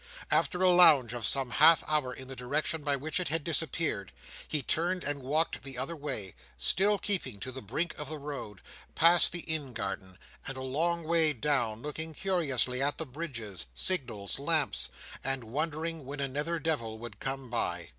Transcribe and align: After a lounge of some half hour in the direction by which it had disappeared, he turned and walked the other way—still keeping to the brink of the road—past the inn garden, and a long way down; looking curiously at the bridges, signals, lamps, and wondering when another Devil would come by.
After 0.31 0.63
a 0.63 0.69
lounge 0.71 1.13
of 1.13 1.27
some 1.27 1.51
half 1.51 1.83
hour 1.87 2.11
in 2.11 2.27
the 2.27 2.35
direction 2.35 2.81
by 2.81 2.95
which 2.95 3.19
it 3.19 3.27
had 3.27 3.43
disappeared, 3.43 4.11
he 4.47 4.63
turned 4.63 5.03
and 5.03 5.21
walked 5.21 5.61
the 5.61 5.77
other 5.77 5.95
way—still 5.95 6.97
keeping 6.97 7.39
to 7.39 7.51
the 7.51 7.61
brink 7.61 7.93
of 7.99 8.09
the 8.09 8.17
road—past 8.17 9.31
the 9.31 9.41
inn 9.41 9.73
garden, 9.73 10.17
and 10.47 10.57
a 10.57 10.61
long 10.63 11.03
way 11.03 11.33
down; 11.33 11.83
looking 11.83 12.15
curiously 12.15 12.81
at 12.81 12.97
the 12.97 13.05
bridges, 13.05 13.67
signals, 13.75 14.39
lamps, 14.39 14.89
and 15.23 15.43
wondering 15.43 16.03
when 16.03 16.19
another 16.19 16.57
Devil 16.57 16.97
would 16.97 17.19
come 17.19 17.51
by. 17.51 17.89